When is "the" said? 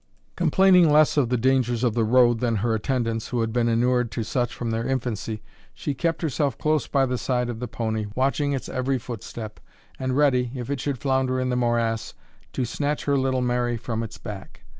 1.29-1.37, 1.93-2.03, 7.05-7.19, 7.59-7.67, 11.49-11.55